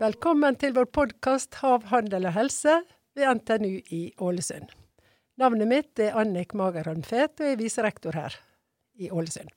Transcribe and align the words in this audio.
Velkommen 0.00 0.56
til 0.56 0.72
vår 0.72 0.88
podkast 0.88 1.54
'Hav, 1.60 1.84
handel 1.90 2.24
og 2.24 2.32
helse' 2.32 2.80
ved 3.12 3.28
NTNU 3.34 3.84
i 3.92 4.12
Ålesund. 4.16 4.72
Navnet 5.36 5.68
mitt 5.68 6.00
er 6.00 6.16
Annik 6.16 6.54
Magerholm 6.54 7.02
Fet, 7.04 7.40
og 7.40 7.46
jeg 7.46 7.52
er 7.52 7.60
viserektor 7.60 8.16
her 8.16 8.32
i 8.96 9.10
Ålesund. 9.10 9.52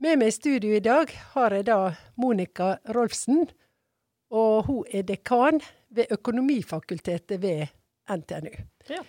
Med 0.00 0.18
meg 0.18 0.28
i 0.28 0.30
studio 0.36 0.76
i 0.76 0.84
dag 0.84 1.08
har 1.08 1.56
jeg 1.56 1.66
da 1.66 1.96
Monica 2.16 2.76
Rolfsen, 2.92 3.48
og 4.30 4.64
hun 4.68 4.84
er 4.92 5.02
dekan 5.02 5.60
ved 5.88 6.12
Økonomifakultetet 6.12 7.40
ved 7.40 7.66
NTNU. 8.04 8.52
Ja, 8.90 9.00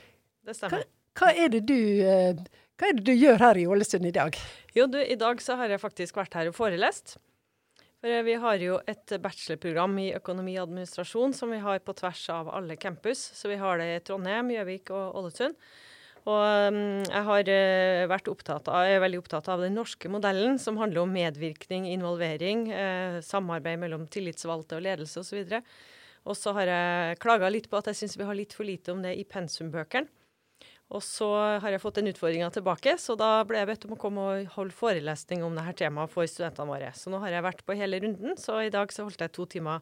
det 0.47 0.55
stemmer. 0.55 0.77
Hva, 0.77 0.83
hva, 1.20 1.36
er 1.36 1.59
du, 1.59 1.99
eh, 1.99 2.36
hva, 2.82 2.89
er 2.89 2.95
det 2.98 3.04
du, 3.05 3.13
gjør 3.13 3.38
her 3.38 3.57
i 3.61 3.68
Ålesund 3.69 4.07
i 4.10 4.14
dag? 4.15 4.33
Jo, 4.74 4.87
du, 4.89 4.97
I 4.97 5.14
dag 5.14 5.42
så 5.46 5.54
har 5.60 5.69
jeg 5.69 5.82
faktisk 5.83 6.15
vært 6.18 6.33
her 6.33 6.47
og 6.50 6.56
forelest. 6.57 7.14
For 8.01 8.25
Vi 8.25 8.37
har 8.42 8.57
jo 8.57 8.79
et 8.89 9.11
bachelorprogram 9.21 10.00
i 10.01 10.07
økonomi 10.18 10.56
og 10.57 10.64
administrasjon 10.64 11.36
som 11.37 11.51
vi 11.54 11.59
har 11.61 11.83
på 11.86 11.93
tvers 12.00 12.23
av 12.33 12.47
alle 12.50 12.79
campus. 12.82 13.20
Så 13.37 13.51
vi 13.51 13.59
har 13.61 13.78
det 13.78 13.86
i 13.86 14.00
Trondheim, 14.07 14.50
Gjøvik 14.56 14.89
og 14.97 15.20
Ålesund. 15.20 15.54
Og 16.25 16.42
um, 16.73 16.79
jeg 17.06 17.21
har 17.28 17.51
uh, 17.54 18.09
vært 18.09 18.32
av, 18.50 18.71
jeg 18.86 18.95
er 18.95 19.04
veldig 19.06 19.20
opptatt 19.21 19.50
av 19.54 19.61
den 19.61 19.78
norske 19.78 20.09
modellen, 20.09 20.57
som 20.61 20.79
handler 20.82 21.04
om 21.04 21.14
medvirkning, 21.14 21.86
involvering, 21.93 22.65
uh, 22.73 23.20
samarbeid 23.25 23.78
mellom 23.82 24.07
tillitsvalgte 24.09 24.79
og 24.79 24.87
ledelse 24.87 25.21
osv. 25.21 25.54
Og 26.25 26.37
så 26.37 26.56
har 26.57 26.73
jeg 26.73 27.21
klaga 27.21 27.54
litt 27.54 27.70
på 27.70 27.78
at 27.78 27.89
jeg 27.89 28.01
syns 28.01 28.18
vi 28.18 28.25
har 28.25 28.37
litt 28.42 28.57
for 28.57 28.65
lite 28.65 28.93
om 28.93 29.06
det 29.06 29.14
i 29.21 29.28
pensumbøkene. 29.29 30.09
Og 30.91 31.00
så 31.05 31.27
har 31.63 31.71
jeg 31.71 31.79
fått 31.79 32.02
den 32.02 32.11
utfordringa 32.11 32.50
tilbake, 32.52 32.97
så 33.00 33.16
da 33.19 33.45
ble 33.47 33.61
jeg 33.61 33.69
bedt 33.69 33.86
om 33.88 33.95
å 33.95 34.00
komme 34.00 34.23
og 34.27 34.50
holde 34.58 34.75
forelesning 34.75 35.45
om 35.45 35.55
dette 35.55 35.78
temaet 35.86 36.11
for 36.11 36.28
studentene 36.28 36.67
våre. 36.67 36.89
Så 37.00 37.14
nå 37.14 37.22
har 37.23 37.31
jeg 37.31 37.45
vært 37.45 37.64
på 37.64 37.78
hele 37.80 38.02
runden, 38.03 38.36
så 38.39 38.59
i 38.66 38.73
dag 38.73 38.92
så 38.92 39.06
holdt 39.08 39.23
jeg 39.23 39.31
to 39.31 39.48
timer 39.53 39.80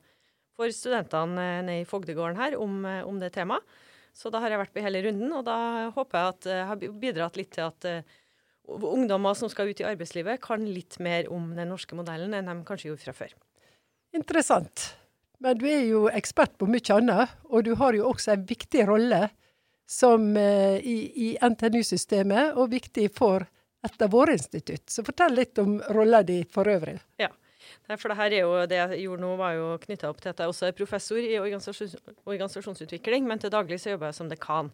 for 0.59 0.69
studentene 0.75 1.45
eh, 1.45 1.61
nede 1.65 1.81
i 1.81 1.87
Fogdegården 1.89 2.37
her 2.37 2.59
om, 2.61 2.83
om 3.09 3.17
det 3.21 3.31
temaet. 3.37 3.65
Så 4.13 4.29
da 4.33 4.41
har 4.43 4.53
jeg 4.53 4.61
vært 4.61 4.73
på 4.75 4.83
hele 4.83 5.01
runden, 5.05 5.33
og 5.33 5.45
da 5.47 5.57
håper 5.95 6.19
jeg 6.19 6.33
at 6.33 6.47
jeg 6.51 6.69
har 6.69 6.85
bidratt 7.01 7.37
litt 7.39 7.51
til 7.55 7.67
at 7.69 7.85
uh, 7.87 8.17
ungdommer 8.89 9.37
som 9.37 9.51
skal 9.51 9.69
ut 9.69 9.81
i 9.81 9.85
arbeidslivet, 9.87 10.41
kan 10.43 10.65
litt 10.65 10.97
mer 11.01 11.29
om 11.31 11.53
den 11.55 11.71
norske 11.71 11.95
modellen 11.95 12.33
enn 12.35 12.49
de 12.49 12.55
kanskje 12.67 12.89
gjorde 12.89 13.05
fra 13.05 13.15
før. 13.15 13.35
Interessant. 14.17 14.89
Men 15.39 15.55
du 15.61 15.65
er 15.71 15.85
jo 15.87 16.07
ekspert 16.11 16.57
på 16.59 16.67
mye 16.67 16.97
annet, 16.97 17.37
og 17.47 17.63
du 17.63 17.75
har 17.79 17.95
jo 17.95 18.09
også 18.09 18.33
en 18.35 18.47
viktig 18.49 18.83
rolle 18.89 19.29
som, 19.89 20.37
uh, 20.37 20.77
i, 20.77 20.97
i 21.15 21.29
NTNU-systemet, 21.41 22.53
og 22.61 22.69
viktig 22.75 23.07
for 23.15 23.47
et 23.85 24.01
av 24.05 24.11
våre 24.13 24.35
institutt. 24.37 24.85
Så 24.91 25.01
fortell 25.07 25.33
litt 25.39 25.57
om 25.61 25.79
rolla 25.95 26.21
di 26.23 26.43
for 26.51 26.69
øvrig. 26.69 26.99
Ja. 27.21 27.31
For 27.89 28.11
det 28.11 28.17
her 28.19 28.33
er 28.33 28.43
jo, 28.43 28.53
det 28.69 28.77
jeg 28.77 29.03
gjorde 29.07 29.23
nå, 29.23 29.31
var 29.39 29.55
jo 29.57 29.69
knytta 29.81 30.11
opp 30.11 30.19
til 30.21 30.29
at 30.29 30.41
jeg 30.43 30.51
også 30.51 30.67
er 30.67 30.75
professor 30.77 31.17
i 31.17 31.39
organisasjons, 31.41 31.95
organisasjonsutvikling, 32.21 33.25
men 33.25 33.41
til 33.41 33.53
daglig 33.53 33.79
så 33.81 33.95
jobber 33.95 34.11
jeg 34.11 34.19
som 34.19 34.29
dekan. 34.29 34.69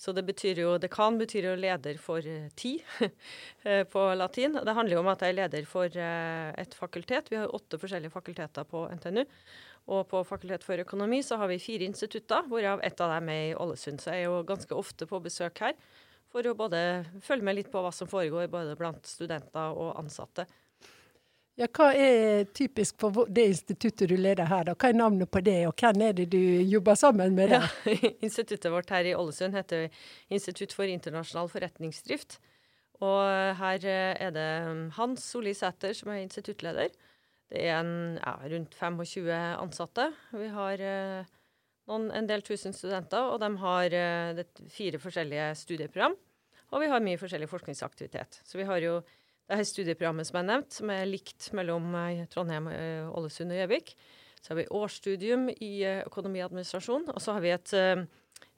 Så 0.00 0.12
det 0.16 0.26
betyr 0.28 0.60
jo, 0.60 0.76
Dekan 0.80 1.16
betyr 1.20 1.50
jo 1.50 1.56
leder 1.60 1.96
for 2.00 2.24
uh, 2.24 2.52
ti 2.56 2.74
eh, 3.64 3.82
på 3.88 4.04
latin. 4.16 4.60
Det 4.60 4.76
handler 4.76 4.96
jo 4.96 5.00
om 5.00 5.10
at 5.12 5.24
jeg 5.24 5.32
er 5.32 5.40
leder 5.40 5.66
for 5.68 5.88
et 5.96 6.76
fakultet. 6.76 7.32
Vi 7.32 7.40
har 7.40 7.52
åtte 7.56 7.80
forskjellige 7.80 8.12
fakulteter 8.12 8.68
på 8.68 8.86
NTNU. 8.96 9.24
Og 9.88 10.04
på 10.10 10.20
Fakultet 10.26 10.64
for 10.66 10.78
økonomi 10.82 11.22
så 11.26 11.38
har 11.40 11.48
vi 11.50 11.58
fire 11.62 11.88
institutter, 11.88 12.44
hvorav 12.50 12.82
ett 12.86 13.00
av 13.00 13.14
dem 13.16 13.30
er 13.32 13.42
i 13.50 13.54
Ålesund. 13.58 14.02
Så 14.02 14.12
jeg 14.12 14.26
er 14.26 14.28
jo 14.28 14.42
ganske 14.46 14.76
ofte 14.76 15.08
på 15.08 15.22
besøk 15.24 15.62
her 15.64 15.76
for 16.30 16.46
å 16.46 16.54
både 16.54 16.80
følge 17.24 17.46
med 17.46 17.58
litt 17.58 17.70
på 17.72 17.82
hva 17.82 17.90
som 17.94 18.10
foregår 18.10 18.50
både 18.52 18.76
blant 18.78 19.06
studenter 19.08 19.74
og 19.74 19.96
ansatte. 19.98 20.46
Ja, 21.58 21.66
Hva 21.66 21.90
er 21.92 22.46
typisk 22.56 23.00
for 23.02 23.26
det 23.28 23.48
instituttet 23.50 24.08
du 24.08 24.14
leder 24.16 24.46
her? 24.48 24.64
da? 24.70 24.74
Hva 24.78 24.88
er 24.88 24.96
navnet 24.96 25.28
på 25.28 25.42
det, 25.44 25.58
og 25.68 25.74
hvem 25.76 26.06
er 26.06 26.14
det 26.16 26.30
du 26.32 26.40
jobber 26.40 26.96
sammen 26.96 27.34
med? 27.36 27.52
Ja, 27.58 27.66
instituttet 28.22 28.70
vårt 28.72 28.92
her 28.94 29.04
i 29.04 29.16
Ålesund 29.18 29.58
heter 29.58 29.90
Institutt 30.30 30.72
for 30.72 30.88
internasjonal 30.88 31.50
forretningsdrift. 31.52 32.38
Og 33.00 33.20
her 33.60 33.84
er 33.90 34.32
det 34.32 34.48
Hans 34.96 35.24
Solli 35.32 35.52
Sæter 35.56 35.92
som 35.96 36.12
er 36.12 36.22
instituttleder. 36.22 36.94
Det 37.50 37.66
er 37.66 37.80
en, 37.80 38.18
ja, 38.20 38.36
rundt 38.52 38.76
25 38.78 39.30
ansatte. 39.58 40.06
Vi 40.38 40.48
har 40.54 40.82
eh, 40.86 41.30
noen, 41.90 42.10
en 42.14 42.28
del 42.28 42.44
tusen 42.46 42.74
studenter, 42.76 43.32
og 43.32 43.40
de 43.42 43.50
har 43.64 43.96
eh, 43.98 44.42
fire 44.70 45.00
forskjellige 45.02 45.48
studieprogram. 45.58 46.14
Og 46.70 46.84
vi 46.84 46.90
har 46.92 47.02
mye 47.02 47.18
forskjellig 47.18 47.50
forskningsaktivitet. 47.50 48.38
Så 48.46 48.60
vi 48.60 48.68
har 48.68 48.78
jo 48.84 49.00
det 49.50 49.58
her 49.58 49.66
studieprogrammet 49.66 50.28
som 50.28 50.38
er 50.38 50.46
nevnt, 50.46 50.70
som 50.76 50.92
er 50.94 51.08
likt 51.10 51.50
mellom 51.58 51.90
eh, 51.98 52.22
Trondheim, 52.30 52.70
Ålesund 53.10 53.50
og 53.50 53.58
Gjøvik. 53.64 53.96
Så 54.40 54.52
har 54.52 54.60
vi 54.62 54.70
årsstudium 54.72 55.50
i 55.50 55.72
økonomi 56.06 56.40
og. 56.46 57.10
Og 57.10 57.18
så 57.20 57.34
har 57.36 57.42
vi 57.44 57.50
et 57.52 57.72
uh, 57.76 58.06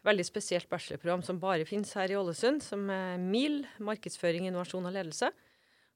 veldig 0.06 0.26
spesielt 0.28 0.68
bachelorprogram 0.70 1.24
som 1.26 1.40
bare 1.42 1.66
finnes 1.66 1.90
her 1.98 2.12
i 2.12 2.14
Ålesund, 2.14 2.62
som 2.62 2.84
er 2.92 3.16
MIL, 3.18 3.64
markedsføring, 3.82 4.46
innovasjon 4.46 4.86
og 4.86 4.94
ledelse. 4.94 5.32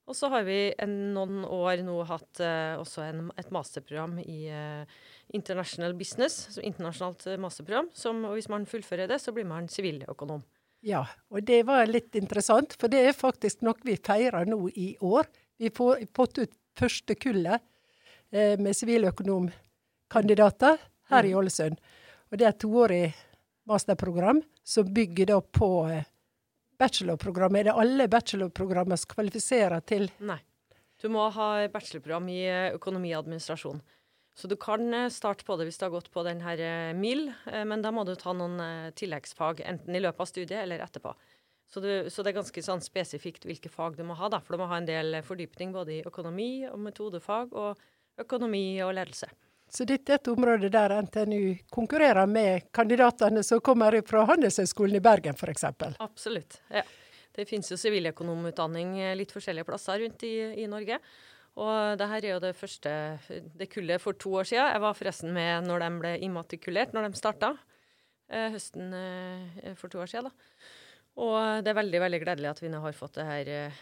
Og 0.07 0.15
så 0.15 0.29
har 0.31 0.45
vi 0.47 0.59
en, 0.79 0.93
noen 1.15 1.41
år 1.43 1.81
nå 1.83 1.97
hatt 2.07 2.39
eh, 2.43 2.79
også 2.79 3.03
en, 3.03 3.25
et 3.35 3.49
masterprogram 3.51 4.15
i 4.23 4.45
eh, 4.47 4.99
International 5.35 5.95
Business, 5.99 6.45
så 6.55 6.63
internasjonalt 6.63 7.25
masterprogram. 7.43 7.89
Som, 7.93 8.23
og 8.29 8.37
hvis 8.37 8.47
man 8.51 8.67
fullfører 8.69 9.11
det, 9.11 9.19
så 9.19 9.35
blir 9.35 9.47
man 9.49 9.67
siviløkonom. 9.71 10.45
Ja, 10.85 11.01
og 11.33 11.43
det 11.43 11.63
var 11.67 11.87
litt 11.89 12.15
interessant, 12.15 12.75
for 12.79 12.87
det 12.91 13.01
er 13.09 13.17
faktisk 13.17 13.61
noe 13.65 13.75
vi 13.83 13.97
feirer 13.97 14.45
nå 14.47 14.69
i 14.77 14.95
år. 15.03 15.27
Vi 15.57 15.69
får 15.73 16.05
fått 16.15 16.37
ut 16.39 16.53
første 16.77 17.15
kullet 17.17 17.61
eh, 18.31 18.59
med 18.59 18.75
siviløkonomkandidater 18.77 20.77
her 21.11 21.23
mm. 21.23 21.29
i 21.29 21.35
Ålesund. 21.35 21.77
Og 22.31 22.37
det 22.37 22.45
er 22.45 22.49
et 22.53 22.61
toårig 22.61 23.15
masterprogram 23.67 24.41
som 24.67 24.93
bygger 24.93 25.25
da 25.33 25.41
på 25.41 25.87
eh, 25.91 26.03
bachelorprogrammet. 26.81 27.61
Er 27.61 27.69
det 27.69 27.79
alle 27.81 28.07
bachelorprogrammer 28.11 28.99
som 28.99 29.15
kvalifiserer 29.15 29.83
til 29.87 30.09
Nei. 30.19 30.39
Du 31.01 31.09
må 31.13 31.27
ha 31.29 31.47
bachelorprogram 31.69 32.27
i 32.33 32.41
eh, 32.49 32.73
økonomi 32.73 33.11
og 33.13 33.21
administrasjon. 33.21 33.83
Så 34.37 34.49
du 34.49 34.55
kan 34.57 34.81
eh, 34.93 35.09
starte 35.13 35.45
på 35.45 35.57
det 35.57 35.67
hvis 35.67 35.77
du 35.77 35.85
har 35.85 35.93
gått 35.93 36.09
på 36.13 36.23
den 36.25 36.41
her 36.41 36.61
eh, 36.61 36.93
MIL, 36.97 37.27
men 37.69 37.83
da 37.85 37.91
må 37.93 38.05
du 38.07 38.15
ta 38.17 38.33
noen 38.33 38.93
tilleggsfag 38.97 39.61
enten 39.65 39.97
i 39.97 40.01
løpet 40.01 40.25
av 40.25 40.31
studiet 40.31 40.57
eller 40.63 40.81
etterpå. 40.85 41.13
Så, 41.67 41.83
du, 41.83 41.89
så, 42.09 42.23
det 42.23 42.31
er 42.31 42.39
ganske 42.39 42.63
sånn 42.63 42.81
spesifikt 42.81 43.45
hvilke 43.45 43.69
fag 43.69 43.97
du 43.97 44.05
må 44.07 44.15
ha, 44.17 44.29
da, 44.31 44.39
for 44.39 44.55
du 44.55 44.61
må 44.61 44.69
ha 44.71 44.79
en 44.79 44.87
del 44.87 45.19
fordypning 45.27 45.73
både 45.75 45.97
i 45.97 46.03
økonomi 46.07 46.65
og 46.69 46.79
metodefag 46.79 47.51
og 47.51 47.81
økonomi 48.23 48.79
og 48.85 48.95
ledelse. 48.95 49.27
Så 49.69 49.85
dette 49.87 50.13
er 50.13 50.21
et 50.21 50.29
område 50.31 50.69
der 50.71 50.93
NTNU 51.03 51.57
konkurrerer 51.73 52.29
med 52.29 52.69
kandidatene 52.75 53.43
som 53.43 53.59
kommer 53.63 53.99
fra 54.07 54.23
Handelshøyskolen 54.29 54.99
i 54.99 55.03
Bergen 55.03 55.35
f.eks.? 55.35 55.67
Absolutt. 55.99 56.61
ja. 56.71 56.85
Det 57.37 57.45
finnes 57.45 57.69
jo 57.69 57.77
siviløkonomutdanning 57.77 58.95
litt 59.13 59.29
forskjellige 59.29 59.67
plasser 59.67 59.99
rundt 60.01 60.23
i, 60.25 60.33
i 60.63 60.69
Norge. 60.71 60.97
Og 61.57 61.97
det 61.97 62.07
her 62.11 62.25
er 62.25 62.33
jo 62.35 62.41
det 62.41 62.53
første 62.57 62.91
det 63.57 63.69
kullet 63.73 64.01
for 64.01 64.17
to 64.17 64.35
år 64.39 64.49
siden. 64.49 64.69
Jeg 64.73 64.83
var 64.83 64.97
forresten 64.97 65.33
med 65.33 65.65
når 65.65 65.83
de 65.83 65.89
ble 66.03 66.11
immatrikulert, 66.27 66.93
når 66.93 67.07
de 67.07 67.19
starta 67.19 67.53
eh, 68.29 68.51
høsten 68.53 68.93
eh, 68.93 69.71
for 69.79 69.89
to 69.89 70.03
år 70.03 70.11
siden. 70.11 70.29
da. 70.29 70.75
Og 71.17 71.63
det 71.65 71.71
er 71.71 71.79
veldig 71.79 72.01
veldig 72.03 72.19
gledelig 72.21 72.49
at 72.51 72.59
vi 72.61 72.69
nå 72.69 72.81
har 72.83 72.93
fått 72.95 73.17
det 73.17 73.25
her 73.25 73.49
eh, 73.49 73.79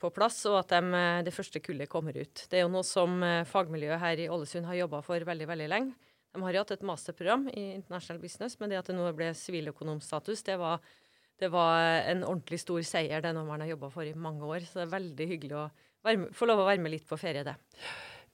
på 0.00 0.10
plass, 0.14 0.42
og 0.50 0.58
at 0.60 0.74
de, 0.74 0.90
eh, 0.98 1.22
det 1.24 1.32
første 1.32 1.62
kullet 1.64 1.88
kommer 1.88 2.16
ut. 2.16 2.44
Det 2.50 2.58
er 2.58 2.66
jo 2.66 2.72
noe 2.72 2.84
som 2.86 3.16
eh, 3.24 3.46
fagmiljøet 3.48 4.02
her 4.02 4.20
i 4.20 4.28
Ålesund 4.32 4.68
har 4.68 4.82
jobba 4.82 5.00
for 5.06 5.24
veldig 5.24 5.48
veldig 5.48 5.70
lenge. 5.72 6.12
De 6.36 6.42
har 6.44 6.52
jo 6.52 6.64
hatt 6.66 6.74
et 6.74 6.84
masterprogram 6.84 7.46
i 7.48 7.70
International 7.78 8.20
Business, 8.20 8.58
men 8.60 8.68
det 8.68 8.80
at 8.82 8.90
det 8.90 8.96
nå 8.98 9.08
ble 9.16 9.30
siviløkonomstatus, 9.32 10.42
det 10.44 10.58
var, 10.60 10.82
det 11.40 11.48
var 11.54 12.02
en 12.12 12.26
ordentlig 12.26 12.60
stor 12.60 12.82
seier. 12.84 13.24
Det 13.24 13.30
er 13.30 13.38
noe 13.38 13.48
man 13.48 13.64
har 13.64 13.72
jobba 13.72 13.88
for 13.94 14.04
i 14.04 14.12
mange 14.12 14.44
år. 14.44 14.66
Så 14.68 14.82
det 14.82 14.84
er 14.84 14.92
veldig 14.98 15.28
hyggelig 15.30 15.56
å 15.56 15.64
være, 16.04 16.28
få 16.36 16.50
lov 16.50 16.60
å 16.60 16.66
være 16.68 16.82
med 16.84 16.92
litt 16.92 17.08
på 17.08 17.16
ferie, 17.16 17.46
det. 17.46 17.56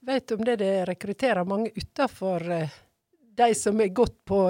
Vet 0.03 0.27
du 0.27 0.35
om 0.35 0.43
det 0.43 0.57
det 0.59 0.73
rekrutterer 0.89 1.47
mange 1.47 1.71
utafor 1.79 2.43
de 2.43 3.49
som 3.55 3.79
er 3.79 3.95
gått 3.95 4.19
på 4.27 4.41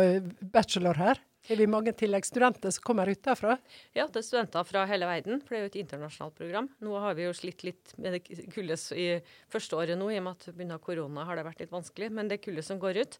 bachelor 0.50 0.98
her? 0.98 1.22
Har 1.44 1.60
vi 1.60 1.66
mange 1.68 1.92
tilleggsstudenter 2.00 2.72
som 2.72 2.84
kommer 2.88 3.10
utenfra? 3.12 3.58
Ja, 3.92 4.06
det 4.08 4.22
er 4.22 4.24
studenter 4.24 4.64
fra 4.64 4.86
hele 4.88 5.10
verden, 5.10 5.42
for 5.44 5.52
det 5.52 5.60
er 5.60 5.66
jo 5.66 5.72
et 5.74 5.80
internasjonalt 5.82 6.38
program. 6.38 6.70
Nå 6.80 6.94
har 7.04 7.18
vi 7.18 7.26
jo 7.26 7.34
slitt 7.36 7.66
litt 7.68 7.92
med 8.00 8.16
det 8.16 8.22
kullet 8.56 8.86
i 8.96 9.08
første 9.52 9.76
året 9.76 10.00
nå, 10.00 10.08
i 10.14 10.22
og 10.22 10.28
med 10.30 10.38
at 10.38 10.56
pga. 10.56 10.78
korona 10.80 11.26
har 11.28 11.36
det 11.36 11.48
vært 11.50 11.66
litt 11.66 11.74
vanskelig. 11.74 12.10
Men 12.16 12.32
det 12.32 12.40
kullet 12.46 12.64
som 12.64 12.80
går 12.80 13.02
ut, 13.04 13.18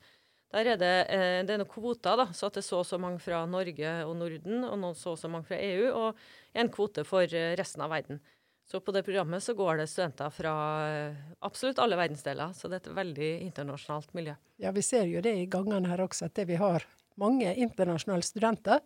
der 0.56 0.72
er 0.72 0.80
det, 0.80 0.94
eh, 1.12 1.42
det 1.44 1.52
er 1.52 1.60
noen 1.60 1.74
kvoter, 1.74 2.16
da, 2.16 2.30
så 2.32 2.48
at 2.48 2.56
det 2.56 2.64
er 2.64 2.70
så 2.70 2.80
og 2.80 2.88
så 2.88 3.02
mange 3.02 3.20
fra 3.20 3.44
Norge 3.44 3.92
og 4.08 4.16
Norden, 4.16 4.64
og 4.70 4.80
noen 4.80 4.96
så 4.96 5.18
og 5.18 5.20
så 5.20 5.28
mange 5.28 5.50
fra 5.50 5.60
EU, 5.60 5.92
og 5.92 6.24
en 6.56 6.72
kvote 6.72 7.04
for 7.04 7.28
resten 7.60 7.84
av 7.84 7.92
verden. 7.92 8.24
Så 8.64 8.80
på 8.80 8.94
det 8.96 9.04
programmet 9.04 9.44
så 9.44 9.52
går 9.54 9.82
det 9.82 9.92
studenter 9.92 10.32
fra 10.32 10.56
eh, 10.88 11.24
absolutt 11.44 11.82
alle 11.84 12.00
verdensdeler. 12.00 12.56
Så 12.56 12.72
det 12.72 12.80
er 12.80 12.86
et 12.86 12.96
veldig 12.96 13.32
internasjonalt 13.50 14.14
miljø. 14.16 14.36
Ja, 14.64 14.72
vi 14.72 14.82
ser 14.86 15.10
jo 15.12 15.22
det 15.24 15.36
i 15.36 15.50
gangene 15.52 15.92
her 15.92 16.06
også, 16.06 16.30
at 16.32 16.40
det 16.40 16.48
vi 16.48 16.56
har 16.62 16.86
mange 17.22 17.54
internasjonale 17.56 18.26
studenter. 18.26 18.82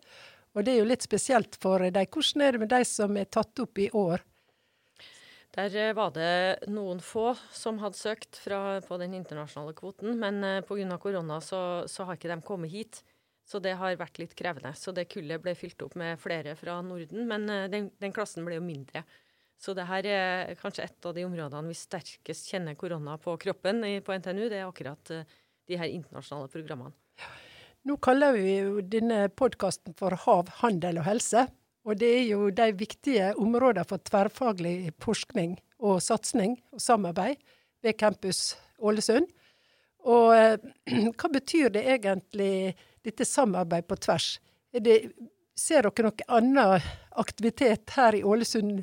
Og 0.56 0.64
det 0.64 0.74
er 0.74 0.82
jo 0.82 0.88
litt 0.88 1.04
spesielt 1.04 1.58
for 1.60 1.84
deg. 1.84 2.08
Hvordan 2.10 2.44
er 2.44 2.56
det 2.56 2.62
med 2.64 2.72
de 2.72 2.82
som 2.88 3.16
er 3.20 3.28
tatt 3.30 3.62
opp 3.62 3.78
i 3.78 3.90
år? 3.94 4.24
Der 5.56 5.74
eh, 5.76 5.94
var 5.96 6.12
det 6.14 6.68
noen 6.70 7.00
få 7.02 7.32
som 7.54 7.80
hadde 7.82 7.98
søkt 7.98 8.38
fra, 8.38 8.80
på 8.84 8.98
den 9.00 9.16
internasjonale 9.18 9.74
kvoten, 9.76 10.18
men 10.20 10.42
uh, 10.44 10.60
pga. 10.66 10.98
korona 11.00 11.40
så, 11.42 11.60
så, 11.88 12.04
har 12.04 12.18
ikke 12.18 12.30
de 12.30 12.42
kommet 12.44 12.72
hit. 12.72 13.00
Så 13.48 13.62
det 13.64 13.78
har 13.80 13.96
vært 13.96 14.20
litt 14.20 14.34
krevende. 14.36 14.74
Så 14.76 14.92
det 14.92 15.06
kullet 15.08 15.40
ble 15.40 15.54
fylt 15.56 15.80
opp 15.82 15.96
med 15.96 16.20
flere 16.20 16.52
fra 16.58 16.76
Norden, 16.84 17.24
men 17.30 17.48
uh, 17.48 17.64
den, 17.72 17.88
den, 17.98 18.14
klassen 18.14 18.44
ble 18.44 18.60
jo 18.60 18.66
mindre. 18.66 19.02
Så 19.58 19.74
det 19.74 19.88
her 19.88 20.06
er 20.06 20.54
kanskje 20.60 20.84
et 20.84 21.06
av 21.08 21.16
de 21.16 21.24
områdene 21.26 21.72
vi 21.72 21.74
sterkest 21.74 22.52
kjenner 22.52 22.78
korona 22.78 23.16
på 23.18 23.34
kroppen 23.42 23.82
på 24.06 24.18
NTNU. 24.20 24.44
Det 24.46 24.60
er 24.60 24.68
akkurat 24.68 25.10
de 25.10 25.80
her 25.80 25.90
internasjonale 25.90 26.52
programmene. 26.52 26.94
Nå 27.88 27.94
kaller 28.04 28.34
vi 28.36 28.58
jo 28.58 28.82
denne 28.84 29.30
podkasten 29.32 29.94
for 29.96 30.12
Hav, 30.26 30.50
handel 30.60 30.98
og 31.00 31.06
helse. 31.06 31.46
Og 31.88 31.96
det 31.96 32.08
er 32.18 32.26
jo 32.28 32.50
de 32.52 32.66
viktige 32.76 33.30
områdene 33.40 33.86
for 33.88 34.02
tverrfaglig 34.04 34.90
forskning 35.00 35.54
og 35.80 36.02
satsing 36.04 36.58
og 36.74 36.82
samarbeid 36.84 37.40
ved 37.80 37.96
Campus 37.96 38.58
Ålesund. 38.76 39.30
Og 40.04 40.34
eh, 40.36 40.58
hva 41.16 41.30
betyr 41.32 41.72
det 41.78 41.86
egentlig, 41.94 42.74
dette 43.08 43.24
samarbeidet 43.24 43.88
på 43.88 43.96
tvers? 44.04 44.28
Det, 44.68 44.98
ser 45.56 45.88
dere 45.88 46.10
noen 46.10 46.28
annen 46.28 46.92
aktivitet 47.24 47.96
her 47.96 48.18
i 48.18 48.20
Ålesund 48.20 48.82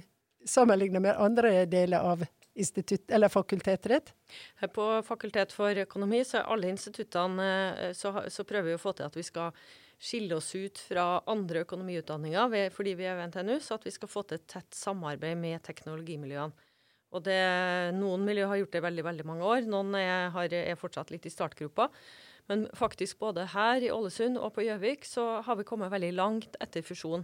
sammenlignet 0.49 1.05
med 1.05 1.21
andre 1.21 1.67
deler 1.69 2.01
av 2.01 2.25
institutt, 2.55 3.11
eller 3.11 3.29
fakultetrett? 3.29 4.05
ditt? 4.05 4.73
På 4.73 5.01
Fakultet 5.03 5.51
for 5.55 5.75
økonomi 5.85 6.23
så 6.25 6.39
er 6.39 6.51
alle 6.53 6.71
instituttene 6.71 7.47
eh, 7.75 7.95
så, 7.97 8.13
så 8.31 8.45
prøver 8.47 8.71
vi 8.71 8.77
å 8.77 8.81
få 8.81 8.95
til 8.95 9.07
at 9.07 9.17
vi 9.17 9.25
skal 9.27 9.51
skille 10.01 10.35
oss 10.35 10.51
ut 10.55 10.79
fra 10.89 11.21
andre 11.31 11.63
økonomiutdanninger 11.63 12.71
fordi 12.75 12.95
vi 12.99 13.07
er 13.07 13.17
ved 13.19 13.31
NTNU, 13.31 13.59
så 13.63 13.77
at 13.77 13.85
vi 13.87 13.93
skal 13.95 14.11
få 14.11 14.25
til 14.27 14.39
et 14.39 14.47
tett 14.51 14.75
samarbeid 14.75 15.37
med 15.39 15.63
teknologimiljøene. 15.63 16.71
Og 17.15 17.23
det, 17.23 17.39
Noen 17.95 18.25
miljøer 18.27 18.49
har 18.51 18.59
gjort 18.59 18.73
det 18.75 18.83
veldig 18.83 19.03
veldig 19.07 19.25
mange 19.29 19.47
år, 19.47 19.67
noen 19.71 19.93
er, 19.95 20.31
har, 20.33 20.51
er 20.51 20.79
fortsatt 20.79 21.13
litt 21.13 21.27
i 21.29 21.31
startgropa. 21.31 21.87
Men 22.51 22.65
faktisk 22.75 23.21
både 23.23 23.47
her 23.53 23.81
i 23.81 23.91
Ålesund 23.93 24.37
og 24.37 24.51
på 24.57 24.65
Gjøvik 24.65 25.07
så 25.07 25.39
har 25.45 25.57
vi 25.57 25.65
kommet 25.67 25.93
veldig 25.93 26.11
langt 26.17 26.57
etter 26.61 26.83
fusjon. 26.85 27.23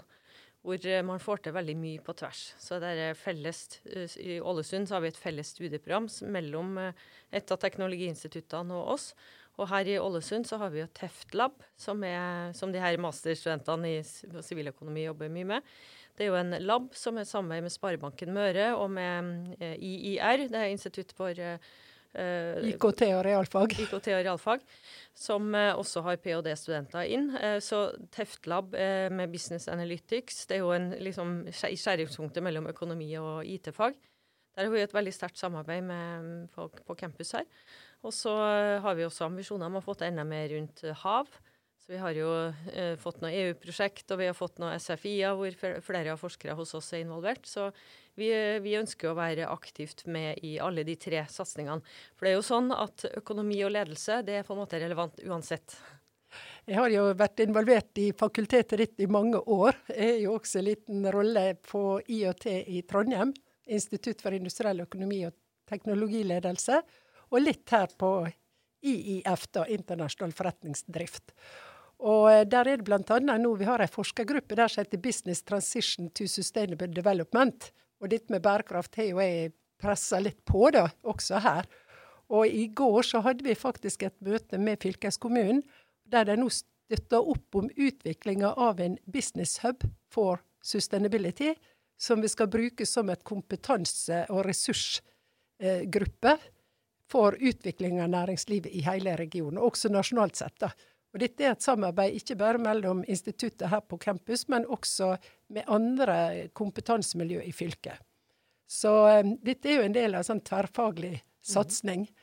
Hvor 0.61 0.85
man 1.07 1.21
får 1.21 1.41
til 1.41 1.55
veldig 1.55 1.73
mye 1.81 2.01
på 2.05 2.13
tvers. 2.13 2.41
Så 2.61 2.77
det 2.81 2.91
er 2.93 3.15
felles, 3.17 3.79
I 4.21 4.37
Ålesund 4.37 4.85
så 4.85 4.97
har 4.97 5.01
vi 5.01 5.09
et 5.09 5.17
felles 5.17 5.53
studieprogram 5.55 6.05
mellom 6.29 6.75
eh, 6.77 7.05
et 7.33 7.53
av 7.53 7.57
teknologiinstituttene 7.63 8.77
og 8.77 8.93
oss. 8.93 9.07
Og 9.57 9.67
her 9.71 9.89
i 9.89 9.97
Ålesund 9.99 10.45
så 10.47 10.59
har 10.61 10.69
vi 10.73 10.83
jo 10.83 10.91
Teftlab, 10.95 11.57
som, 11.75 12.05
som 12.55 12.71
de 12.71 12.81
her 12.81 12.97
masterstudentene 13.01 13.89
i 13.97 13.97
siviløkonomi 14.05 15.03
jobber 15.07 15.33
mye 15.33 15.49
med. 15.55 15.73
Det 16.15 16.25
er 16.25 16.31
jo 16.31 16.39
en 16.39 16.55
lab 16.61 16.91
som 16.97 17.17
er 17.17 17.27
samarbeid 17.27 17.65
med 17.65 17.73
Sparebanken 17.73 18.33
Møre 18.35 18.71
og 18.77 18.91
med 18.93 19.55
eh, 19.59 19.77
IIR, 19.81 20.47
det 20.51 20.59
er 20.61 20.73
Institutt 20.73 21.13
for 21.17 21.33
IKT 22.11 23.05
og 23.15 23.21
realfag. 23.23 23.75
IKT 23.85 24.11
og 24.11 24.23
realfag, 24.25 24.63
Som 25.15 25.53
uh, 25.55 25.71
også 25.79 26.03
har 26.03 26.19
ph.d.-studenter 26.19 27.07
inn. 27.07 27.29
Uh, 27.37 27.57
så 27.63 27.83
Teftlab 28.11 28.75
med 29.11 29.31
Business 29.31 29.69
Analytics 29.71 30.45
det 30.49 30.59
er 30.59 30.65
jo 30.65 30.73
en, 30.75 30.91
liksom, 30.99 31.35
i 31.47 31.77
skjæringspunktet 31.79 32.43
mellom 32.43 32.67
økonomi 32.71 33.13
og 33.21 33.45
IT-fag. 33.47 33.95
Der 34.55 34.67
har 34.67 34.73
vi 34.73 34.81
et 34.83 34.93
veldig 34.93 35.13
sterkt 35.15 35.39
samarbeid 35.39 35.85
med, 35.87 36.49
folk 36.51 36.81
på 36.87 36.95
campus 36.99 37.31
her. 37.37 37.47
Og 38.03 38.13
så 38.15 38.33
eh, 38.33 38.81
har 38.83 38.97
vi 38.97 39.05
også 39.05 39.27
ambisjoner 39.29 39.69
om 39.69 39.79
å 39.79 39.85
få 39.85 39.95
til 39.95 40.09
enda 40.09 40.25
mer 40.27 40.49
rundt 40.51 40.83
eh, 40.83 40.97
hav. 41.05 41.29
Så 41.81 41.93
vi 41.93 42.01
har 42.01 42.17
jo 42.17 42.29
eh, 42.73 42.97
fått 42.99 43.21
noe 43.23 43.31
EU-prosjekt, 43.31 44.11
og 44.11 44.19
vi 44.21 44.27
har 44.29 44.37
fått 44.37 44.59
noe 44.61 44.75
SFI-er 44.81 45.37
hvor 45.39 45.55
flere 45.85 46.13
av 46.13 46.21
forskere 46.21 46.57
hos 46.59 46.75
oss 46.77 46.91
er 46.93 47.05
involvert. 47.05 47.47
Så 47.47 47.69
vi, 48.19 48.29
vi, 48.63 48.75
ønsker 48.79 49.11
å 49.11 49.17
være 49.17 49.47
aktivt 49.51 50.05
med 50.11 50.41
i 50.43 50.57
alle 50.59 50.83
de 50.87 50.95
tre 50.99 51.23
satsingene. 51.29 51.81
For 52.15 52.27
det 52.27 52.33
er 52.33 52.37
jo 52.37 52.45
sånn 52.45 52.71
at 52.75 53.05
økonomi 53.17 53.61
og 53.65 53.73
ledelse 53.75 54.21
det 54.27 54.39
er 54.39 54.47
på 54.47 54.55
en 54.55 54.61
måte 54.63 54.81
relevant 54.81 55.21
uansett. 55.25 55.77
Jeg 56.67 56.77
har 56.77 56.91
jo 56.93 57.07
vært 57.17 57.41
involvert 57.43 57.97
i 57.99 58.11
fakultetet 58.15 58.79
ditt 58.79 59.03
i 59.03 59.09
mange 59.11 59.39
år. 59.39 59.75
Jeg 59.89 60.13
har 60.13 60.19
jo 60.25 60.35
også 60.37 60.59
en 60.61 60.67
liten 60.67 61.07
rolle 61.11 61.45
på 61.65 61.85
IOT 62.07 62.45
i 62.51 62.83
Trondheim. 62.87 63.33
Institutt 63.71 64.21
for 64.23 64.35
industriell 64.35 64.83
økonomi 64.83 65.23
og 65.27 65.35
teknologiledelse 65.71 66.79
og 67.31 67.43
litt 67.43 67.71
her 67.71 67.91
på 67.99 68.11
IIF, 68.81 69.43
da, 69.53 69.65
Internasjonal 69.69 70.33
forretningsdrift. 70.35 71.35
Og 72.01 72.31
eh, 72.31 72.45
der 72.49 72.67
er 72.67 72.81
det 72.81 72.87
bl.a. 72.87 73.19
nå 73.21 73.53
vi 73.59 73.67
har 73.69 73.83
ei 73.83 73.91
forskergruppe 73.91 74.57
der 74.57 74.71
som 74.71 74.81
heter 74.81 75.01
Business 75.01 75.43
Transition 75.45 76.09
to 76.17 76.27
Sustainable 76.27 76.89
Development. 76.89 77.69
Og 78.01 78.09
dette 78.09 78.33
med 78.33 78.41
bærekraft 78.43 78.97
har 78.97 79.11
jo 79.11 79.21
jeg 79.21 79.53
pressa 79.81 80.19
litt 80.21 80.41
på, 80.45 80.69
da, 80.73 80.87
også 81.07 81.41
her. 81.41 81.69
Og 82.31 82.47
i 82.47 82.67
går 82.67 83.05
så 83.05 83.21
hadde 83.25 83.45
vi 83.45 83.57
faktisk 83.57 84.05
et 84.07 84.17
møte 84.23 84.59
med 84.61 84.81
fylkeskommunen, 84.81 85.63
der 86.11 86.27
de 86.27 86.37
nå 86.39 86.49
støtter 86.53 87.27
opp 87.33 87.57
om 87.59 87.69
utviklinga 87.69 88.53
av 88.59 88.81
en 88.83 88.97
business 89.05 89.59
hub 89.63 89.83
for 90.11 90.41
sustainability, 90.63 91.53
som 92.01 92.21
vi 92.21 92.29
skal 92.31 92.49
bruke 92.51 92.85
som 92.85 93.09
et 93.09 93.23
kompetanse- 93.23 94.25
og 94.29 94.45
ressursgruppe 94.47 96.37
for 97.11 97.35
utvikling 97.39 97.99
av 98.01 98.09
næringslivet 98.09 98.71
i 98.71 98.85
hele 98.85 99.17
regionen, 99.19 99.59
også 99.59 99.91
nasjonalt 99.91 100.39
sett. 100.39 100.57
da. 100.59 100.71
Og 101.11 101.19
Dette 101.19 101.43
er 101.43 101.51
et 101.51 101.63
samarbeid 101.63 102.15
ikke 102.15 102.37
bare 102.39 102.61
mellom 102.61 103.03
instituttet 103.03 103.67
her 103.69 103.83
på 103.83 103.99
campus, 103.99 104.47
men 104.47 104.65
også 104.65 105.17
med 105.51 105.67
andre 105.71 106.17
kompetansemiljø 106.57 107.43
i 107.45 107.53
fylket. 107.55 107.99
Så 108.71 108.91
um, 109.19 109.35
dette 109.43 109.67
er 109.67 109.81
jo 109.81 109.87
en 109.87 109.95
del 109.95 110.15
av 110.15 110.25
sånn 110.27 110.43
tverrfaglig 110.47 111.17
satsing. 111.43 112.05
Mm. 112.07 112.20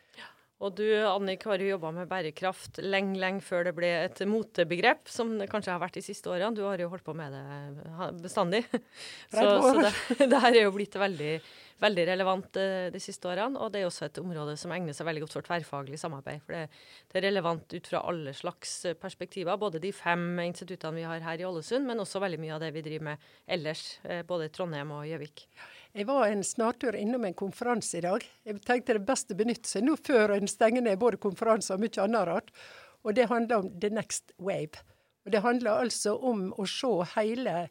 Og 0.59 0.75
du 0.75 0.87
Annik, 1.07 1.45
har 1.47 1.63
jo 1.63 1.69
jobba 1.71 1.93
med 1.95 2.09
bærekraft 2.11 2.81
lenge, 2.83 3.15
lenge 3.23 3.45
før 3.47 3.69
det 3.69 3.75
ble 3.77 3.93
et 4.09 4.23
motebegrep, 4.27 5.07
som 5.07 5.37
det 5.39 5.47
kanskje 5.53 5.71
har 5.71 5.83
vært 5.83 6.01
de 6.01 6.03
siste 6.03 6.33
årene. 6.33 6.57
Du 6.57 6.65
har 6.67 6.83
jo 6.83 6.91
holdt 6.91 7.07
på 7.07 7.15
med 7.15 7.37
det 7.37 8.19
bestandig. 8.25 8.65
Så, 9.31 9.45
så 9.63 9.75
det, 9.79 9.93
det, 10.33 10.43
her 10.43 10.57
er 10.57 10.65
jo 10.65 10.75
blitt 10.75 10.97
veldig 10.99 11.33
veldig 11.83 12.05
relevant 12.11 12.59
eh, 12.59 12.89
de 12.93 13.01
siste 13.03 13.29
årene. 13.31 13.59
Og 13.63 13.73
det 13.73 13.83
er 13.83 13.89
også 13.89 14.09
et 14.09 14.21
område 14.23 14.57
som 14.61 14.73
egner 14.75 14.97
seg 14.97 15.09
veldig 15.09 15.25
godt 15.25 15.37
for 15.39 15.49
tverrfaglig 15.49 16.01
samarbeid. 16.01 16.43
For 16.45 16.57
det, 16.57 16.65
det, 17.07 17.21
er 17.21 17.29
relevant 17.29 17.75
ut 17.75 17.91
fra 17.91 18.03
alle 18.11 18.35
slags 18.37 18.75
eh, 18.89 18.99
perspektiver. 18.99 19.59
Både 19.61 19.83
de 19.83 19.93
fem 19.95 20.27
instituttene 20.47 20.99
vi 20.99 21.09
har 21.09 21.25
her 21.25 21.43
i 21.43 21.49
Ålesund, 21.49 21.87
men 21.89 22.03
også 22.03 22.23
veldig 22.25 22.41
mye 22.43 22.57
av 22.57 22.65
det 22.65 22.73
vi 22.77 22.85
driver 22.87 23.13
med 23.13 23.29
ellers. 23.59 23.85
Eh, 24.05 24.25
både 24.27 24.49
i 24.49 24.55
Trondheim 24.55 24.95
og 24.97 25.07
Gjøvik. 25.09 25.47
Jeg 25.99 26.07
var 26.07 26.29
en 26.31 26.45
snartur 26.47 26.95
innom 26.95 27.25
en 27.27 27.35
konferanse 27.35 27.97
i 27.99 28.05
dag. 28.05 28.23
Jeg 28.47 28.61
tenkte 28.63 28.95
det 28.95 29.07
beste 29.07 29.35
å 29.35 29.39
benytte 29.41 29.67
seg 29.67 29.83
nå 29.83 29.97
før 29.99 30.37
en 30.37 30.47
stenger 30.47 30.85
ned 30.87 31.01
både 31.01 31.19
konferanser 31.19 31.75
og 31.75 31.83
mye 31.83 32.05
annet 32.05 32.29
rart. 32.29 32.53
Og 33.03 33.17
det 33.19 33.25
handler 33.27 33.65
om 33.65 33.73
the 33.83 33.91
next 33.91 34.31
wave. 34.39 34.79
Og 35.27 35.33
Det 35.35 35.43
handler 35.43 35.83
altså 35.83 36.15
om 36.15 36.53
å 36.55 36.67
se 36.71 36.93
hele 37.17 37.65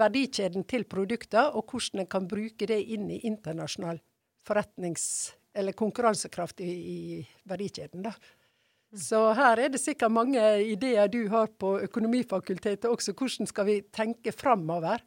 verdikjeden 0.00 0.64
til 0.64 0.86
produkter, 0.88 1.52
og 1.52 1.68
hvordan 1.68 2.00
en 2.00 2.08
kan 2.08 2.30
bruke 2.30 2.66
det 2.66 2.80
inn 2.88 3.10
i 3.10 3.20
internasjonal 3.28 4.00
forretnings- 4.48 5.34
eller 5.52 5.76
konkurransekraft 5.76 6.60
i, 6.64 6.72
i 6.72 6.98
verdikjeden. 7.44 8.02
da. 8.02 8.14
Mm. 8.16 9.00
Så 9.04 9.22
her 9.36 9.60
er 9.60 9.68
det 9.68 9.82
sikkert 9.82 10.16
mange 10.16 10.40
ideer 10.64 11.08
du 11.12 11.26
har 11.28 11.52
på 11.52 11.76
Økonomifakultetet 11.84 12.88
også. 12.88 13.12
Hvordan 13.12 13.52
skal 13.52 13.68
vi 13.68 13.80
tenke 13.92 14.32
framover? 14.32 15.04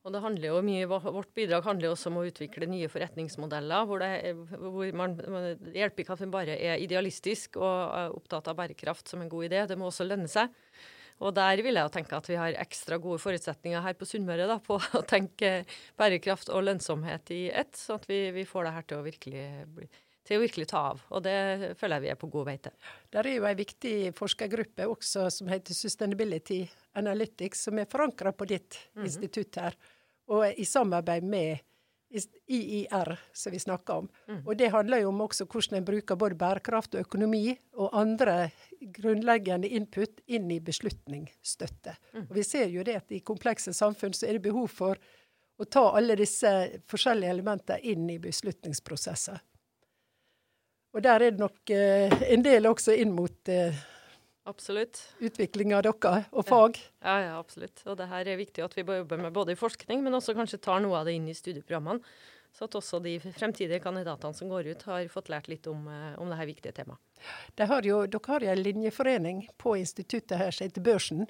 Og 0.00 0.14
det 0.14 0.22
handler 0.24 0.48
jo 0.48 0.60
mye, 0.64 0.86
Vårt 0.88 1.32
bidrag 1.36 1.66
handler 1.66 1.92
også 1.92 2.08
om 2.08 2.20
å 2.22 2.24
utvikle 2.24 2.68
nye 2.70 2.88
forretningsmodeller. 2.88 3.84
hvor 3.84 4.00
det, 4.00 4.32
hvor 4.56 4.94
man, 4.96 5.16
Det 5.16 5.76
hjelper 5.76 6.04
ikke 6.04 6.16
at 6.16 6.22
man 6.24 6.32
bare 6.38 6.56
er 6.56 6.80
idealistisk 6.80 7.60
og 7.60 7.98
er 7.98 8.16
opptatt 8.16 8.48
av 8.48 8.56
bærekraft 8.56 9.12
som 9.12 9.20
en 9.20 9.28
god 9.28 9.50
idé. 9.50 9.66
Det 9.68 9.76
må 9.76 9.90
også 9.90 10.08
lønne 10.08 10.28
seg. 10.28 10.48
Og 11.20 11.34
der 11.36 11.60
vil 11.60 11.76
jeg 11.76 11.84
jo 11.84 11.92
tenke 11.92 12.16
at 12.16 12.28
vi 12.30 12.38
har 12.40 12.56
ekstra 12.62 12.96
gode 12.96 13.20
forutsetninger 13.20 13.82
her 13.84 13.96
på 13.98 14.08
Sunnmøre 14.08 14.56
på 14.64 14.78
å 14.80 15.02
tenke 15.04 15.66
bærekraft 16.00 16.48
og 16.48 16.64
lønnsomhet 16.64 17.34
i 17.36 17.42
ett, 17.52 17.76
sånn 17.76 18.00
at 18.00 18.08
vi, 18.08 18.30
vi 18.32 18.46
får 18.48 18.64
det 18.64 18.76
her 18.78 18.86
til 18.88 19.02
å 19.02 19.04
virkelig 19.04 19.44
til 20.26 20.38
å 20.38 20.42
virkelig 20.42 20.68
ta 20.70 20.82
av. 20.90 21.00
Og 21.10 21.22
det 21.24 21.72
føler 21.80 21.96
jeg 21.96 22.04
vi 22.04 22.12
er 22.12 22.20
på 22.20 22.30
god 22.32 22.48
vei 22.50 22.56
til. 22.62 22.76
Der 23.14 23.26
er 23.26 23.38
jo 23.38 23.48
ei 23.48 23.56
viktig 23.58 23.94
forskergruppe 24.18 24.88
også 24.90 25.28
som 25.32 25.50
heter 25.50 25.76
Sustainability 25.76 26.60
Analytics, 27.00 27.66
som 27.68 27.78
er 27.78 27.90
forankra 27.90 28.32
på 28.32 28.44
ditt 28.44 28.78
mm 28.78 29.00
-hmm. 29.00 29.04
institutt 29.06 29.56
her, 29.56 29.76
og 30.28 30.52
i 30.58 30.64
samarbeid 30.64 31.24
med 31.24 31.58
IIR, 32.46 33.18
som 33.32 33.52
vi 33.52 33.58
snakker 33.58 33.94
om. 33.94 34.08
Mm. 34.28 34.46
Og 34.46 34.56
det 34.56 34.70
handler 34.70 34.98
jo 34.98 35.08
om 35.08 35.20
også 35.20 35.46
hvordan 35.46 35.78
en 35.78 35.84
bruker 35.84 36.16
både 36.16 36.34
bærekraft 36.34 36.94
og 36.94 37.00
økonomi 37.00 37.54
og 37.72 37.94
andre 38.00 38.50
grunnleggende 38.80 39.68
input 39.68 40.20
inn 40.26 40.50
i 40.50 40.60
beslutningsstøtte. 40.60 41.94
Mm. 42.14 42.26
Og 42.28 42.34
vi 42.34 42.42
ser 42.42 42.66
jo 42.66 42.82
det 42.82 42.96
at 42.96 43.14
i 43.14 43.22
komplekse 43.22 43.72
samfunn 43.72 44.16
så 44.16 44.26
er 44.26 44.38
det 44.38 44.42
behov 44.48 44.68
for 44.68 44.98
å 45.60 45.68
ta 45.68 45.84
alle 45.96 46.16
disse 46.18 46.50
forskjellige 46.90 47.30
elementene 47.30 47.78
inn 47.92 48.10
i 48.10 48.18
beslutningsprosesser. 48.18 49.38
Og 50.94 51.02
der 51.04 51.22
er 51.22 51.30
det 51.30 51.40
nok 51.40 51.70
eh, 51.70 52.12
en 52.34 52.42
del 52.42 52.66
også 52.66 52.96
inn 52.98 53.12
mot 53.14 53.50
eh, 53.52 53.76
Absolutt. 54.50 54.98
Utvikling 55.20 55.74
av 55.76 55.84
dere 55.84 56.24
og 56.32 56.46
fag. 56.48 56.78
Ja. 56.80 56.90
ja, 57.06 57.16
ja, 57.26 57.32
absolutt. 57.38 57.82
Og 57.86 57.98
det 58.00 58.08
her 58.10 58.26
er 58.32 58.38
viktig 58.40 58.64
at 58.64 58.74
vi 58.74 58.82
jobber 58.82 59.20
med 59.20 59.34
både 59.36 59.54
i 59.54 59.58
forskning, 59.58 60.00
men 60.02 60.16
også 60.16 60.34
kanskje 60.34 60.58
tar 60.64 60.80
noe 60.82 60.96
av 60.98 61.06
det 61.06 61.14
inn 61.18 61.28
i 61.30 61.36
studieprogrammene. 61.36 62.00
Så 62.56 62.66
at 62.66 62.74
også 62.74 62.98
de 63.04 63.12
fremtidige 63.22 63.78
kandidatene 63.84 64.34
som 64.34 64.48
går 64.50 64.72
ut, 64.72 64.80
har 64.88 65.04
fått 65.12 65.28
lært 65.30 65.46
litt 65.52 65.68
om, 65.70 65.84
eh, 65.86 66.16
om 66.18 66.32
dette 66.32 66.48
viktige 66.48 66.74
temaet. 66.80 66.98
De 67.54 67.68
har 67.68 67.86
jo, 67.86 68.00
dere 68.10 68.32
har 68.32 68.46
jo 68.46 68.50
en 68.50 68.64
linjeforening 68.64 69.44
på 69.60 69.76
instituttet 69.78 70.40
her 70.40 70.50
som 70.50 70.66
heter 70.66 70.82
Børsen. 70.82 71.28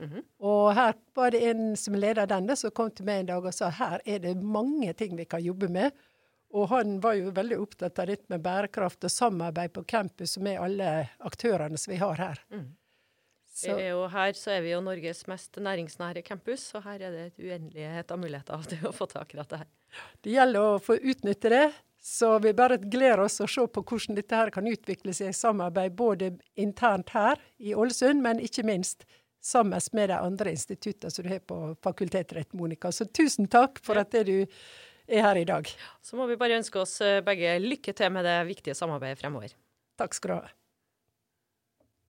Mhm. 0.00 0.24
Og 0.40 0.74
her 0.74 0.94
var 1.14 1.30
det 1.30 1.42
en 1.42 1.76
som 1.76 1.94
leder 1.94 2.26
denne, 2.26 2.56
som 2.56 2.70
kom 2.70 2.90
til 2.90 3.06
meg 3.06 3.20
en 3.20 3.26
dag 3.26 3.44
og 3.44 3.54
sa 3.54 3.70
her 3.70 4.00
er 4.04 4.18
det 4.18 4.36
mange 4.36 4.92
ting 4.92 5.16
vi 5.16 5.24
kan 5.24 5.44
jobbe 5.44 5.68
med. 5.68 5.92
Og 6.54 6.68
han 6.70 6.98
var 7.02 7.16
jo 7.18 7.32
veldig 7.34 7.58
opptatt 7.58 7.98
av 7.98 8.10
dette 8.10 8.30
med 8.32 8.42
bærekraft 8.44 9.04
og 9.04 9.12
samarbeid 9.12 9.74
på 9.74 9.84
campus 9.88 10.36
med 10.38 10.60
alle 10.62 10.90
aktørene 11.26 11.78
som 11.80 11.92
vi 11.92 12.00
har 12.00 12.20
her. 12.22 12.42
Mm. 12.52 12.68
Så, 13.56 13.72
er 13.72 13.94
jo 13.94 14.04
her 14.12 14.36
så 14.36 14.52
er 14.52 14.64
vi 14.66 14.74
jo 14.74 14.82
Norges 14.84 15.22
mest 15.30 15.56
næringsnære 15.64 16.20
campus, 16.26 16.68
og 16.76 16.84
her 16.84 17.06
er 17.08 17.14
det 17.14 17.22
et 17.30 17.44
uendelighet 17.46 18.10
av 18.12 18.20
muligheter 18.20 18.66
til 18.68 18.82
å 18.84 18.92
få 18.92 19.08
tak 19.08 19.32
i 19.32 19.38
dette 19.40 19.62
her. 19.62 19.68
det 20.20 20.34
gjelder 20.34 20.74
å 20.74 20.80
få 20.82 20.98
utnytte 21.00 21.52
det. 21.52 21.66
Så 22.06 22.36
vi 22.38 22.52
bare 22.54 22.76
gleder 22.78 23.24
oss 23.24 23.40
å 23.42 23.48
se 23.50 23.64
på 23.66 23.82
hvordan 23.82 24.14
dette 24.14 24.36
her 24.38 24.52
kan 24.54 24.68
utvikle 24.68 25.14
seg 25.16 25.32
i 25.32 25.34
samarbeid 25.34 25.96
både 25.96 26.34
internt 26.54 27.10
her 27.16 27.40
i 27.58 27.72
Ålesund, 27.74 28.20
men 28.22 28.38
ikke 28.44 28.62
minst 28.68 29.02
sammen 29.42 29.80
med 29.92 30.12
de 30.12 30.18
andre 30.18 30.52
instituttene 30.52 31.10
som 31.10 31.24
du 31.24 31.32
har 31.32 31.40
på 31.40 31.58
fakultetet 31.82 32.36
ditt, 32.38 32.52
Monica. 32.52 32.92
Så 32.92 33.08
tusen 33.08 33.48
takk 33.50 33.80
for 33.82 33.98
at 33.98 34.12
det 34.14 34.26
du 34.28 34.36
er 35.08 35.24
her 35.24 35.40
i 35.40 35.46
dag. 35.48 35.70
Så 36.02 36.18
må 36.18 36.26
vi 36.30 36.38
bare 36.40 36.58
ønske 36.60 36.80
oss 36.82 36.98
eh, 37.04 37.22
begge 37.24 37.56
lykke 37.62 37.94
til 37.96 38.12
med 38.14 38.26
det 38.26 38.38
viktige 38.50 38.76
samarbeidet 38.78 39.20
fremover. 39.22 39.54
Takk 39.98 40.16
skal 40.16 40.32
du 40.32 40.38
ha. 40.38 40.54